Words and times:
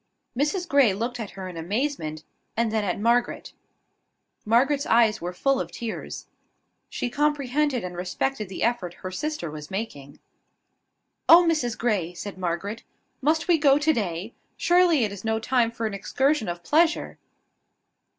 Mrs 0.35 0.67
Grey 0.67 0.95
looked 0.95 1.19
at 1.19 1.29
her 1.37 1.47
in 1.47 1.57
amazement, 1.57 2.23
and 2.57 2.71
then 2.71 2.83
at 2.83 2.99
Margaret. 2.99 3.53
Margaret's 4.45 4.87
eyes 4.87 5.21
were 5.21 5.31
full 5.31 5.59
of 5.59 5.71
tears. 5.71 6.25
She 6.89 7.07
comprehended 7.07 7.83
and 7.83 7.95
respected 7.95 8.49
the 8.49 8.63
effort 8.63 8.95
her 9.05 9.11
sister 9.11 9.51
was 9.51 9.69
making. 9.69 10.19
"Oh, 11.29 11.45
Mrs 11.47 11.77
Grey!" 11.77 12.15
said 12.15 12.39
Margaret, 12.39 12.81
"must 13.21 13.47
we 13.47 13.59
go 13.59 13.77
to 13.77 13.93
day? 13.93 14.33
Surely 14.57 15.03
it 15.03 15.11
is 15.11 15.23
no 15.23 15.37
time 15.37 15.69
for 15.69 15.85
an 15.85 15.93
excursion 15.93 16.47
of 16.47 16.63
pleasure." 16.63 17.19